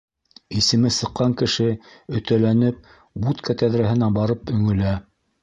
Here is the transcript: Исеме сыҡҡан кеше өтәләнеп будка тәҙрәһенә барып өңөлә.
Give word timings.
Исеме 0.59 0.91
сыҡҡан 0.95 1.35
кеше 1.41 1.67
өтәләнеп 2.21 2.91
будка 3.27 3.57
тәҙрәһенә 3.65 4.11
барып 4.19 4.53
өңөлә. 4.59 4.97